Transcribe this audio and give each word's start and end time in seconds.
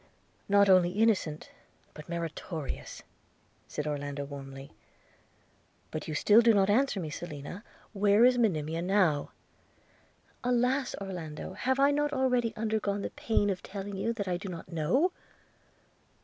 'Not 0.49 0.67
only 0.67 0.89
innocent, 0.89 1.51
but 1.93 2.09
meritorious,' 2.09 3.03
said 3.67 3.85
Orlando 3.85 4.25
warmly; 4.25 4.71
'but 5.91 6.07
you 6.07 6.15
still 6.15 6.41
do 6.41 6.55
not 6.55 6.71
answer 6.71 6.99
me, 6.99 7.11
Selina, 7.11 7.63
where 7.93 8.25
is 8.25 8.35
Monimia 8.35 8.81
now?' 8.81 9.29
'Alas! 10.43 10.95
Orlando, 10.99 11.53
have 11.53 11.79
I 11.79 11.91
not 11.91 12.13
already 12.13 12.51
undergone 12.55 13.03
the 13.03 13.11
pain 13.11 13.51
of 13.51 13.61
telling 13.61 13.95
you 13.95 14.11
that 14.13 14.27
I 14.27 14.37
do 14.37 14.49
not 14.49 14.71
know?' 14.71 15.11